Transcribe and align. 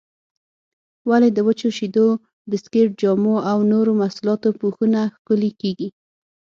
ولې 1.09 1.29
د 1.33 1.39
وچو 1.47 1.69
شیدو، 1.77 2.07
بسکېټ، 2.49 2.89
جامو 3.01 3.35
او 3.51 3.57
نورو 3.71 3.91
محصولاتو 4.01 4.47
پوښونه 4.61 4.99
ښکلي 5.15 5.51
کېږي؟ 5.61 5.87